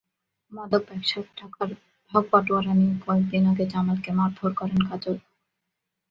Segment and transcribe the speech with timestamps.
[0.51, 1.69] মাদক ব্যবসার টাকার
[2.11, 5.17] ভাগ-বাঁটোয়ারা নিয়ে কয়েক দিন আগে জামালকে মারধর করেন কাজল।